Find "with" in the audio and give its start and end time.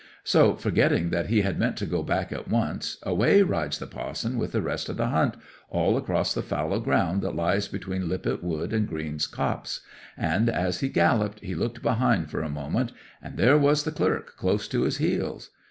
4.39-4.51